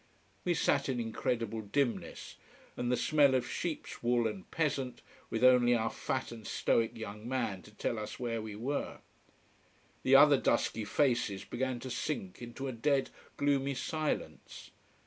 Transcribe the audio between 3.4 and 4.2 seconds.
sheeps